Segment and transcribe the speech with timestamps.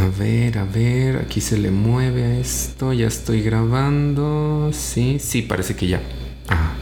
[0.00, 4.70] A ver, a ver, aquí se le mueve a esto, ya estoy grabando.
[4.72, 6.00] Sí, sí, parece que ya.
[6.48, 6.72] Ah.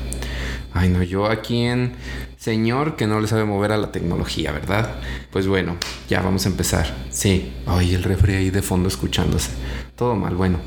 [0.73, 1.95] Ay, no, yo aquí en
[2.37, 4.95] señor que no le sabe mover a la tecnología, ¿verdad?
[5.33, 5.77] Pues bueno,
[6.09, 6.95] ya vamos a empezar.
[7.11, 9.51] Sí, ay, el refri ahí de fondo escuchándose.
[9.97, 10.61] Todo mal, bueno.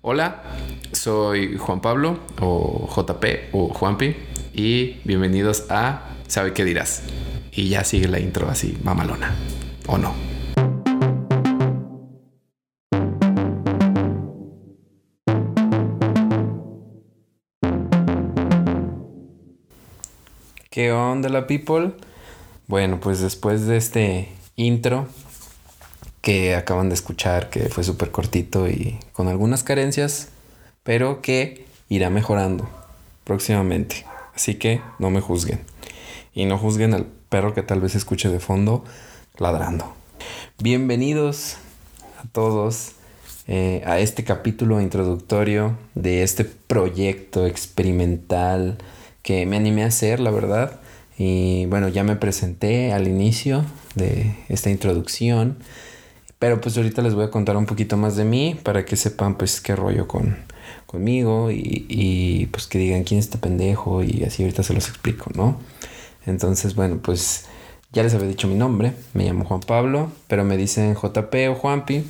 [0.00, 0.44] Hola,
[0.92, 4.14] soy Juan Pablo o JP o Juanpi
[4.54, 7.02] y bienvenidos a ¿Sabe qué dirás?
[7.50, 9.34] Y ya sigue la intro así, mamalona.
[9.88, 10.35] ¿O no?
[20.76, 21.92] ¿Qué onda la people?
[22.66, 25.06] Bueno, pues después de este intro
[26.20, 30.28] que acaban de escuchar, que fue súper cortito y con algunas carencias,
[30.82, 32.68] pero que irá mejorando
[33.24, 34.04] próximamente.
[34.34, 35.60] Así que no me juzguen.
[36.34, 38.84] Y no juzguen al perro que tal vez escuche de fondo
[39.38, 39.94] ladrando.
[40.58, 41.56] Bienvenidos
[42.22, 42.96] a todos
[43.48, 48.76] eh, a este capítulo introductorio de este proyecto experimental
[49.26, 50.78] que me animé a hacer, la verdad.
[51.18, 53.64] Y bueno, ya me presenté al inicio
[53.96, 55.58] de esta introducción.
[56.38, 59.36] Pero pues ahorita les voy a contar un poquito más de mí para que sepan
[59.36, 60.36] pues qué rollo con,
[60.86, 64.88] conmigo y, y pues que digan quién es este pendejo y así ahorita se los
[64.88, 65.58] explico, ¿no?
[66.24, 67.46] Entonces, bueno, pues
[67.92, 71.54] ya les había dicho mi nombre, me llamo Juan Pablo, pero me dicen JP o
[71.56, 72.04] Juanpi.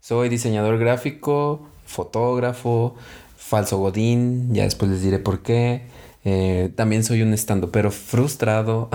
[0.00, 2.94] Soy diseñador gráfico, fotógrafo,
[3.36, 5.82] falso godín, ya después les diré por qué.
[6.28, 8.90] Eh, también soy un estando pero frustrado,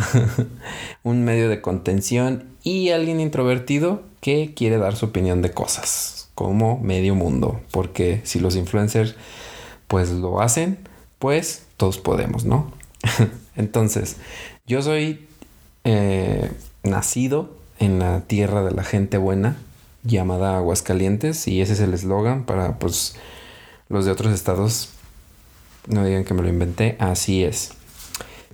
[1.03, 6.77] un medio de contención y alguien introvertido que quiere dar su opinión de cosas, como
[6.79, 9.15] medio mundo, porque si los influencers
[9.87, 10.79] pues lo hacen,
[11.19, 12.69] pues todos podemos, ¿no?
[13.55, 14.17] Entonces,
[14.67, 15.25] yo soy
[15.85, 16.51] eh,
[16.83, 19.55] nacido en la tierra de la gente buena,
[20.03, 23.15] llamada Aguascalientes, y ese es el eslogan para pues
[23.87, 24.89] los de otros estados
[25.87, 27.73] no digan que me lo inventé, así es.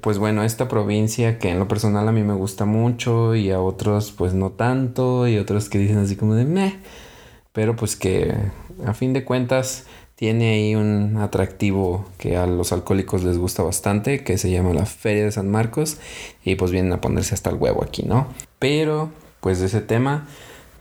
[0.01, 3.59] Pues bueno, esta provincia que en lo personal a mí me gusta mucho y a
[3.59, 6.79] otros pues no tanto y otros que dicen así como de meh,
[7.51, 8.33] pero pues que
[8.85, 9.85] a fin de cuentas
[10.15, 14.85] tiene ahí un atractivo que a los alcohólicos les gusta bastante, que se llama la
[14.85, 15.97] Feria de San Marcos
[16.43, 18.27] y pues vienen a ponerse hasta el huevo aquí, ¿no?
[18.59, 19.11] Pero
[19.41, 20.27] pues de ese tema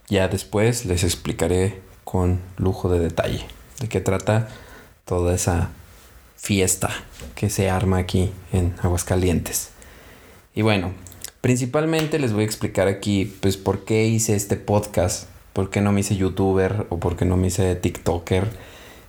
[0.08, 3.44] ya después les explicaré con lujo de detalle
[3.80, 4.48] de qué trata
[5.04, 5.70] toda esa
[6.46, 6.90] fiesta
[7.34, 9.70] que se arma aquí en Aguascalientes.
[10.54, 10.92] Y bueno,
[11.40, 15.90] principalmente les voy a explicar aquí pues por qué hice este podcast, por qué no
[15.90, 18.46] me hice youtuber o por qué no me hice tiktoker.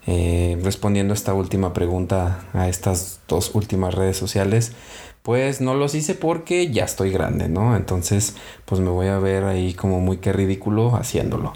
[0.07, 4.71] Eh, respondiendo a esta última pregunta a estas dos últimas redes sociales,
[5.21, 7.75] pues no los hice porque ya estoy grande, ¿no?
[7.75, 8.33] Entonces,
[8.65, 11.53] pues me voy a ver ahí como muy que ridículo haciéndolo.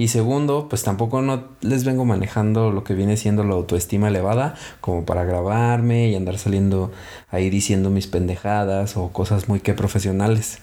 [0.00, 4.54] Y segundo, pues tampoco no les vengo manejando lo que viene siendo la autoestima elevada
[4.80, 6.90] como para grabarme y andar saliendo
[7.30, 10.60] ahí diciendo mis pendejadas o cosas muy que profesionales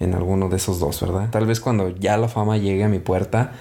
[0.00, 1.30] en alguno de esos dos, ¿verdad?
[1.30, 3.52] Tal vez cuando ya la fama llegue a mi puerta,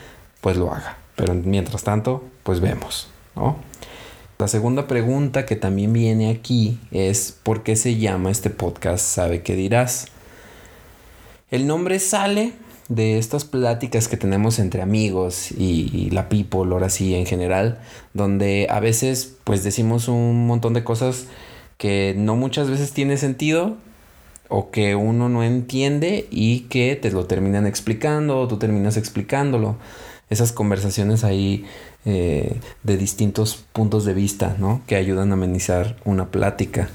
[0.41, 0.97] pues lo haga.
[1.15, 3.07] Pero mientras tanto, pues vemos,
[3.37, 3.55] ¿no?
[4.39, 9.41] La segunda pregunta que también viene aquí es ¿por qué se llama este podcast Sabe
[9.41, 10.07] qué dirás?
[11.49, 17.15] El nombre sale de estas pláticas que tenemos entre amigos y, la people, ahora sí
[17.15, 17.79] en general,
[18.13, 21.27] donde a veces pues decimos un montón de cosas
[21.77, 23.77] que no muchas veces tiene sentido
[24.49, 29.77] o que uno no entiende y que te lo terminan explicando o tú terminas explicándolo.
[30.29, 31.65] Esas conversaciones ahí
[32.05, 34.81] eh, de distintos puntos de vista, ¿no?
[34.87, 36.89] Que ayudan a amenizar una plática.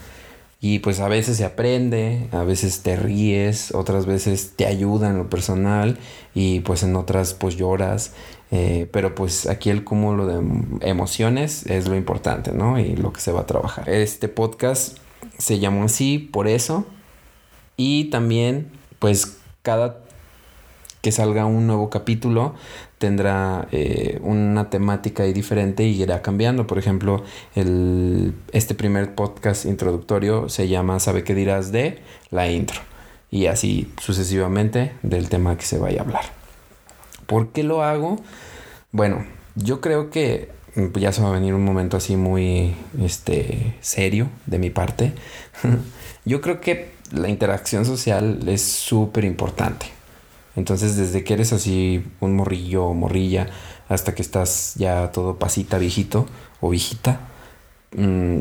[0.65, 5.19] Y pues a veces se aprende, a veces te ríes, otras veces te ayuda en
[5.19, 5.99] lo personal
[6.37, 8.13] y pues en otras pues lloras.
[8.53, 12.79] Eh, pero pues aquí el cúmulo de emociones es lo importante, ¿no?
[12.79, 13.89] Y lo que se va a trabajar.
[13.91, 14.99] Este podcast
[15.37, 16.87] se llamó así por eso.
[17.77, 18.71] Y también
[19.01, 19.99] pues cada
[21.03, 22.55] que salga un nuevo capítulo
[22.99, 26.69] tendrá eh, una temática ahí diferente y irá cambiando.
[26.69, 27.25] Por ejemplo,
[27.57, 31.99] el, este primer podcast introductorio se llama ¿Sabe qué dirás de
[32.31, 32.81] la intro?
[33.33, 36.23] Y así sucesivamente del tema que se vaya a hablar.
[37.27, 38.21] ¿Por qué lo hago?
[38.93, 39.27] Bueno,
[39.57, 44.29] yo creo que mm, ya se va a venir un momento así muy este, serio
[44.47, 45.13] de mi parte.
[46.25, 50.02] yo creo que la interacción social es súper importante.
[50.57, 53.49] Entonces, desde que eres así un morrillo o morrilla
[53.89, 56.27] hasta que estás ya todo pasita, viejito
[56.61, 57.21] o viejita,
[57.97, 58.41] mm,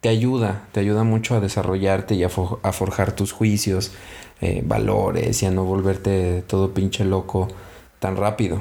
[0.00, 3.92] te ayuda, te ayuda mucho a desarrollarte y a, forjar tus juicios,
[4.40, 7.48] eh, valores y a no volverte todo pinche loco
[7.98, 8.60] tan rápido.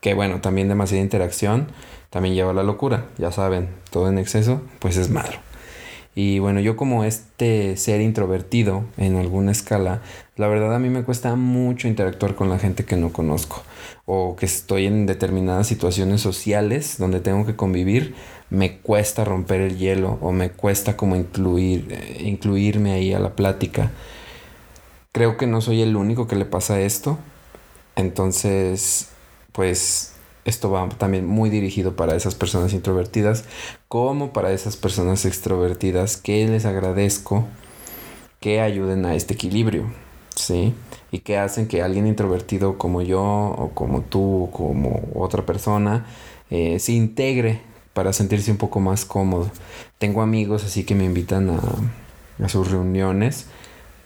[0.00, 1.68] Que bueno, también demasiada interacción
[2.10, 3.06] también lleva a la locura.
[3.18, 5.47] Ya saben, todo en exceso pues es malo.
[6.14, 10.02] Y bueno, yo como este ser introvertido en alguna escala,
[10.36, 13.62] la verdad a mí me cuesta mucho interactuar con la gente que no conozco
[14.04, 18.14] o que estoy en determinadas situaciones sociales donde tengo que convivir,
[18.50, 23.36] me cuesta romper el hielo o me cuesta como incluir, eh, incluirme ahí a la
[23.36, 23.92] plática.
[25.12, 27.18] Creo que no soy el único que le pasa esto.
[27.96, 29.10] Entonces,
[29.52, 30.14] pues
[30.48, 33.44] esto va también muy dirigido para esas personas introvertidas
[33.86, 37.46] como para esas personas extrovertidas que les agradezco
[38.40, 39.92] que ayuden a este equilibrio,
[40.34, 40.74] ¿sí?
[41.10, 46.06] Y que hacen que alguien introvertido como yo o como tú o como otra persona
[46.50, 47.60] eh, se integre
[47.92, 49.50] para sentirse un poco más cómodo.
[49.98, 51.60] Tengo amigos así que me invitan a,
[52.44, 53.46] a sus reuniones.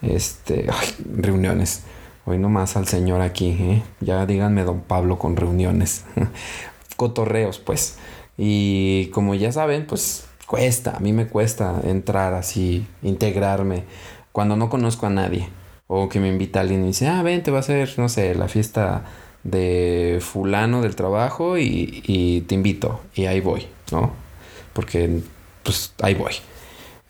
[0.00, 1.82] Este, ay, reuniones
[2.24, 3.82] Hoy nomás al señor aquí, ¿eh?
[4.00, 6.04] Ya díganme don Pablo con reuniones.
[6.96, 7.98] Cotorreos, pues.
[8.38, 13.84] Y como ya saben, pues cuesta, a mí me cuesta entrar así, integrarme,
[14.30, 15.48] cuando no conozco a nadie.
[15.88, 18.34] O que me invita alguien y dice, ah, ven, te va a hacer, no sé,
[18.36, 19.04] la fiesta
[19.42, 23.00] de fulano del trabajo y, y te invito.
[23.16, 24.12] Y ahí voy, ¿no?
[24.74, 25.22] Porque,
[25.64, 26.34] pues, ahí voy.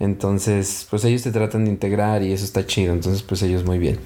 [0.01, 2.95] Entonces, pues ellos te tratan de integrar y eso está chido.
[2.95, 4.01] Entonces, pues ellos muy bien.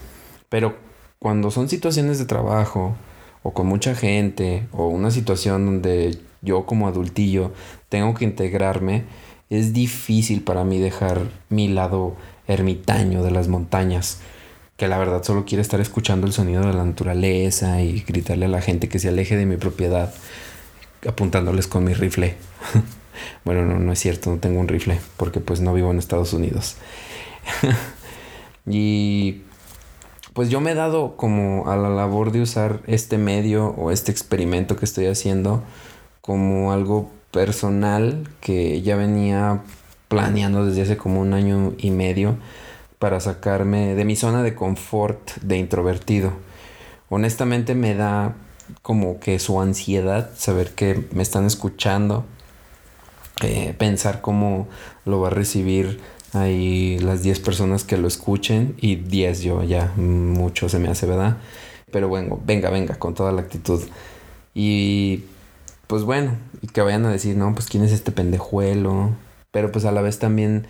[0.48, 0.74] Pero
[1.18, 2.94] cuando son situaciones de trabajo
[3.42, 7.52] o con mucha gente o una situación donde yo como adultillo
[7.88, 9.04] tengo que integrarme,
[9.50, 12.16] es difícil para mí dejar mi lado
[12.48, 14.18] ermitaño de las montañas,
[14.76, 18.48] que la verdad solo quiere estar escuchando el sonido de la naturaleza y gritarle a
[18.48, 20.12] la gente que se aleje de mi propiedad,
[21.06, 22.36] apuntándoles con mi rifle.
[23.44, 26.32] bueno, no, no es cierto, no tengo un rifle, porque pues no vivo en Estados
[26.32, 26.76] Unidos.
[28.66, 29.42] y
[30.36, 34.12] pues yo me he dado como a la labor de usar este medio o este
[34.12, 35.62] experimento que estoy haciendo
[36.20, 39.62] como algo personal que ya venía
[40.08, 42.36] planeando desde hace como un año y medio
[42.98, 46.34] para sacarme de mi zona de confort de introvertido.
[47.08, 48.34] Honestamente me da
[48.82, 52.26] como que su ansiedad saber que me están escuchando,
[53.42, 54.68] eh, pensar cómo
[55.06, 55.98] lo va a recibir
[56.40, 61.06] hay las 10 personas que lo escuchen y 10 yo ya, mucho se me hace,
[61.06, 61.38] ¿verdad?
[61.90, 63.82] Pero bueno, venga, venga, con toda la actitud.
[64.54, 65.24] Y
[65.86, 69.10] pues bueno, y que vayan a decir, no, pues quién es este pendejuelo.
[69.50, 70.66] Pero pues a la vez también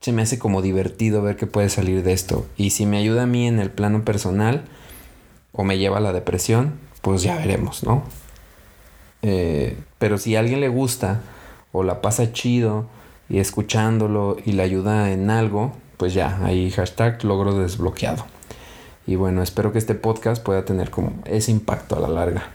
[0.00, 2.46] se me hace como divertido ver que puede salir de esto.
[2.56, 4.64] Y si me ayuda a mí en el plano personal
[5.52, 8.02] o me lleva a la depresión, pues ya veremos, ¿no?
[9.22, 11.20] Eh, pero si a alguien le gusta
[11.72, 12.86] o la pasa chido
[13.30, 18.26] y escuchándolo y le ayuda en algo, pues ya, ahí hashtag logro desbloqueado.
[19.06, 22.50] Y bueno, espero que este podcast pueda tener como ese impacto a la larga.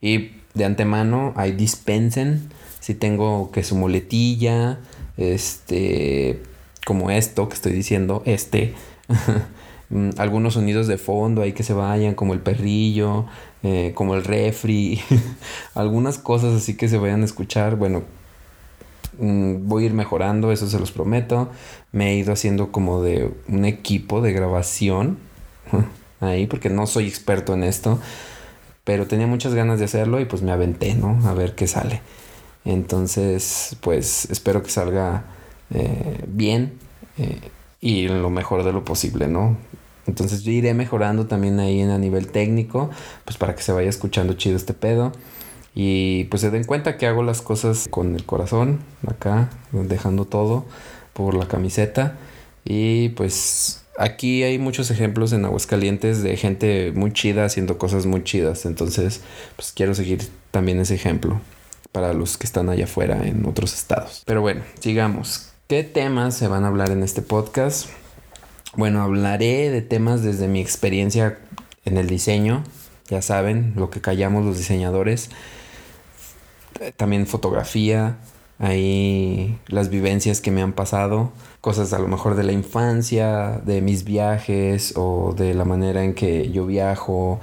[0.00, 2.50] Y de antemano, ahí dispensen
[2.80, 4.80] si tengo que su muletilla,
[5.16, 6.42] este,
[6.84, 8.74] como esto que estoy diciendo, este,
[9.90, 13.26] mm, algunos sonidos de fondo ahí que se vayan, como el perrillo,
[13.62, 15.00] eh, como el refri,
[15.74, 18.02] algunas cosas así que se vayan a escuchar, bueno,
[19.18, 21.50] voy a ir mejorando, eso se los prometo.
[21.92, 25.18] Me he ido haciendo como de un equipo de grabación
[26.20, 27.98] ahí, porque no soy experto en esto,
[28.84, 31.20] pero tenía muchas ganas de hacerlo y pues me aventé, ¿no?
[31.28, 32.00] A ver qué sale.
[32.64, 35.24] Entonces, pues espero que salga
[35.74, 36.74] eh, bien
[37.18, 37.40] eh,
[37.80, 39.56] y lo mejor de lo posible, ¿no?
[40.06, 42.90] Entonces yo iré mejorando también ahí en a nivel técnico,
[43.24, 45.12] pues para que se vaya escuchando chido este pedo.
[45.74, 50.66] Y pues se den cuenta que hago las cosas con el corazón, acá, dejando todo
[51.12, 52.16] por la camiseta.
[52.64, 58.22] Y pues aquí hay muchos ejemplos en Aguascalientes de gente muy chida haciendo cosas muy
[58.22, 58.66] chidas.
[58.66, 59.22] Entonces,
[59.56, 61.40] pues quiero seguir también ese ejemplo
[61.90, 64.22] para los que están allá afuera en otros estados.
[64.26, 65.48] Pero bueno, sigamos.
[65.68, 67.88] ¿Qué temas se van a hablar en este podcast?
[68.74, 71.38] Bueno, hablaré de temas desde mi experiencia
[71.84, 72.64] en el diseño.
[73.08, 75.30] Ya saben, lo que callamos los diseñadores
[76.96, 78.18] también fotografía,
[78.58, 83.80] ahí las vivencias que me han pasado, cosas a lo mejor de la infancia, de
[83.80, 87.40] mis viajes o de la manera en que yo viajo,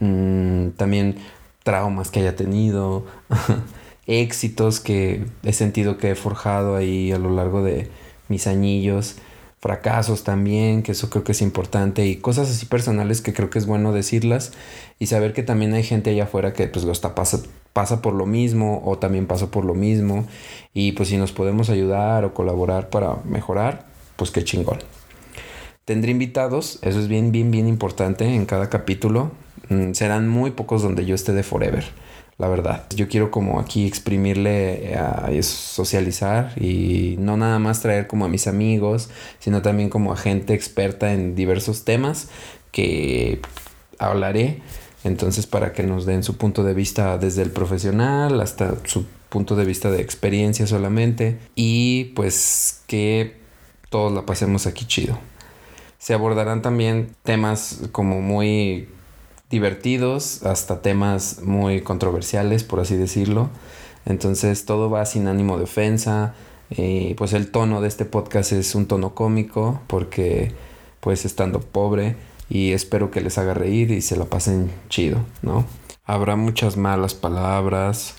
[0.00, 1.16] mm, también
[1.62, 3.06] traumas que haya tenido,
[4.06, 7.88] éxitos que he sentido que he forjado ahí a lo largo de
[8.28, 9.16] mis añillos
[9.60, 13.58] fracasos también, que eso creo que es importante y cosas así personales que creo que
[13.58, 14.52] es bueno decirlas
[14.98, 17.14] y saber que también hay gente allá afuera que pues lo está
[17.74, 20.24] pasa por lo mismo o también pasó por lo mismo
[20.72, 23.84] y pues si nos podemos ayudar o colaborar para mejorar,
[24.16, 24.78] pues qué chingón.
[25.84, 29.32] Tendré invitados, eso es bien, bien, bien importante en cada capítulo.
[29.68, 31.84] Mm, serán muy pocos donde yo esté de forever,
[32.38, 32.86] la verdad.
[32.94, 38.46] Yo quiero como aquí exprimirle a socializar y no nada más traer como a mis
[38.46, 42.28] amigos, sino también como a gente experta en diversos temas
[42.70, 43.40] que
[43.98, 44.62] hablaré.
[45.04, 49.54] Entonces, para que nos den su punto de vista desde el profesional hasta su punto
[49.54, 51.38] de vista de experiencia solamente.
[51.54, 53.36] Y pues que
[53.90, 55.18] todos la pasemos aquí chido.
[55.98, 58.88] Se abordarán también temas como muy
[59.50, 63.50] divertidos hasta temas muy controversiales, por así decirlo.
[64.06, 66.34] Entonces todo va sin ánimo de ofensa.
[66.70, 70.52] Y pues el tono de este podcast es un tono cómico porque
[71.00, 72.16] pues estando pobre
[72.48, 75.64] y espero que les haga reír y se la pasen chido, ¿no?
[76.04, 78.14] Habrá muchas malas palabras,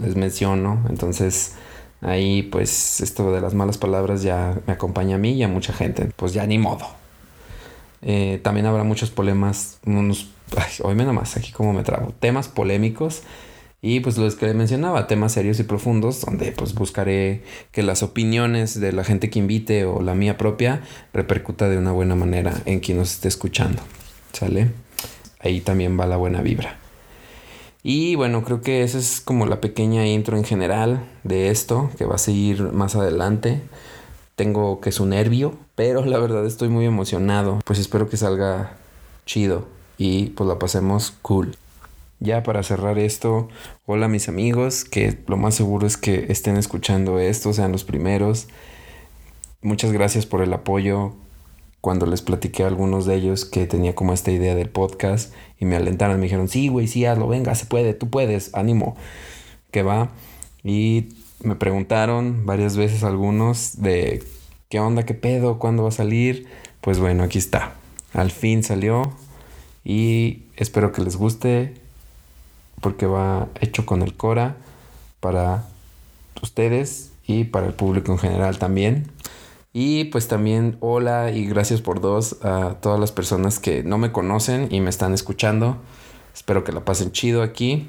[0.00, 1.54] les menciono, entonces
[2.00, 5.72] ahí pues esto de las malas palabras ya me acompaña a mí y a mucha
[5.72, 6.86] gente, pues ya ni modo.
[8.02, 10.30] Eh, también habrá muchos problemas, unos,
[10.82, 13.22] hoy menos más, aquí como me trago, temas polémicos
[13.88, 18.80] y pues los que mencionaba, temas serios y profundos, donde pues buscaré que las opiniones
[18.80, 20.82] de la gente que invite o la mía propia
[21.14, 23.80] repercuta de una buena manera en quien nos esté escuchando.
[24.32, 24.72] ¿Sale?
[25.38, 26.80] Ahí también va la buena vibra.
[27.84, 32.06] Y bueno, creo que esa es como la pequeña intro en general de esto, que
[32.06, 33.62] va a seguir más adelante.
[34.34, 37.60] Tengo que su nervio, pero la verdad estoy muy emocionado.
[37.64, 38.78] Pues espero que salga
[39.26, 41.56] chido y pues la pasemos cool.
[42.18, 43.48] Ya para cerrar esto,
[43.84, 48.48] hola mis amigos, que lo más seguro es que estén escuchando esto, sean los primeros.
[49.60, 51.12] Muchas gracias por el apoyo
[51.82, 55.66] cuando les platiqué a algunos de ellos que tenía como esta idea del podcast y
[55.66, 58.96] me alentaron, me dijeron, sí, güey, sí, hazlo, venga, se puede, tú puedes, ánimo,
[59.70, 60.10] que va.
[60.64, 61.10] Y
[61.42, 64.24] me preguntaron varias veces algunos de
[64.70, 66.46] qué onda, qué pedo, cuándo va a salir.
[66.80, 67.74] Pues bueno, aquí está.
[68.14, 69.02] Al fin salió
[69.84, 71.85] y espero que les guste
[72.80, 74.56] porque va hecho con el Cora
[75.20, 75.64] para
[76.42, 79.10] ustedes y para el público en general también.
[79.72, 84.10] Y pues también hola y gracias por dos a todas las personas que no me
[84.10, 85.76] conocen y me están escuchando.
[86.34, 87.88] Espero que la pasen chido aquí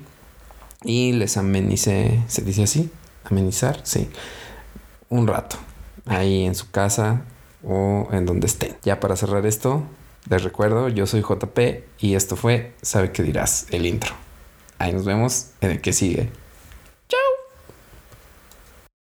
[0.83, 2.91] y les amenice, ¿se dice así?
[3.23, 4.09] Amenizar, sí.
[5.09, 5.57] Un rato
[6.05, 7.23] ahí en su casa
[7.63, 8.75] o en donde estén.
[8.83, 9.83] Ya para cerrar esto,
[10.29, 11.59] les recuerdo, yo soy JP
[11.99, 14.26] y esto fue Sabe qué dirás, el intro.
[14.79, 16.29] Ahí nos vemos en el que sigue.